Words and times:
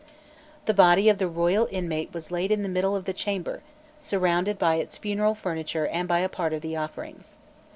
The 0.65 0.73
body 0.73 1.09
of 1.09 1.19
the 1.19 1.27
royal 1.27 1.67
inmate 1.69 2.11
was 2.11 2.31
laid 2.31 2.49
in 2.51 2.63
the 2.63 2.67
middle 2.69 2.95
of 2.95 3.05
the 3.05 3.13
chamber, 3.13 3.61
surrounded 3.99 4.57
by 4.57 4.77
its 4.77 4.97
funeral 4.97 5.35
furniture 5.35 5.85
and 5.85 6.07
by 6.07 6.21
a 6.21 6.27
part 6.27 6.53
of 6.53 6.61
the 6.63 6.75
offerings. 6.75 7.35